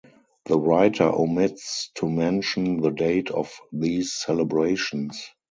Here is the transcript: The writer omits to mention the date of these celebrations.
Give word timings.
The 0.47 0.57
writer 0.57 1.03
omits 1.03 1.91
to 1.97 2.09
mention 2.09 2.81
the 2.81 2.89
date 2.89 3.29
of 3.29 3.53
these 3.71 4.13
celebrations. 4.13 5.29